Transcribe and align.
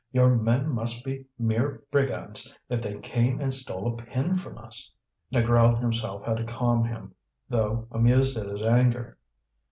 your 0.11 0.35
men 0.35 0.67
must 0.67 1.05
be 1.05 1.23
mere 1.37 1.83
brigands 1.91 2.57
if 2.69 2.81
they 2.81 2.97
came 3.01 3.39
and 3.39 3.53
stole 3.53 3.85
a 3.85 3.95
pin 3.95 4.33
from 4.35 4.57
us!" 4.57 4.91
Négrel 5.31 5.79
himself 5.79 6.25
had 6.25 6.37
to 6.37 6.43
calm 6.43 6.83
him, 6.83 7.13
though 7.49 7.85
amused 7.91 8.35
at 8.35 8.47
his 8.49 8.65
anger. 8.65 9.19